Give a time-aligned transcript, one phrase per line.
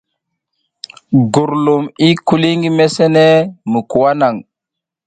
[1.33, 3.25] Gurlumo i kuli ngi mesene
[3.71, 4.35] mi kwak naŋ.